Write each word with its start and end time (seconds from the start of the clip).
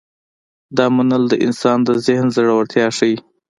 دا 0.77 0.85
منل 0.95 1.23
د 1.29 1.33
انسان 1.45 1.77
د 1.87 1.89
ذهن 2.05 2.27
زړورتیا 2.35 2.87
ښيي. 2.97 3.15